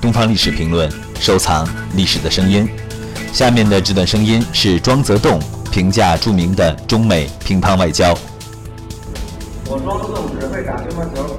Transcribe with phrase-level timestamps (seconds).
[0.00, 1.66] 东方历史评论，收藏
[1.96, 2.68] 历史的声音。
[3.32, 5.38] 下面的这段声音是庄则栋
[5.70, 8.14] 评价著名的中美乒乓外交。
[9.68, 11.36] 我庄则栋只会打乒乓球，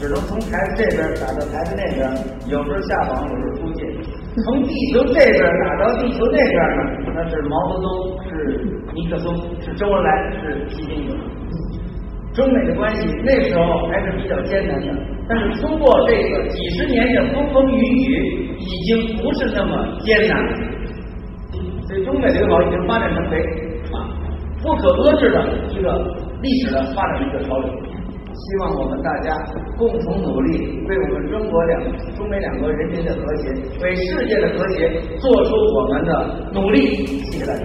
[0.00, 2.08] 只能从台子这边打到台子那边，
[2.46, 3.84] 有时候下网，有时候出界。
[4.46, 6.80] 从地球这边打到地球那边呢，
[7.14, 7.88] 那是毛泽东，
[8.24, 8.30] 是
[8.94, 10.10] 尼克松，是周恩来，
[10.40, 11.18] 是习近平。
[12.34, 14.94] 中美的关系那时候还是比较艰难的，
[15.28, 20.38] 但是通过这个几十年的风风雨雨，已经不是那么艰难。
[21.88, 23.38] 所以中美友好已经发展成为
[23.92, 24.06] 啊
[24.62, 27.68] 不可遏制的一个历史的发展的一个潮流。
[28.40, 29.34] 希望我们大家
[29.76, 31.82] 共同努力，为我们中国两
[32.16, 33.48] 中美两国人民的和谐，
[33.82, 34.88] 为世界的和谐
[35.18, 37.04] 做出我们的努力。
[37.06, 37.64] 谢谢大家。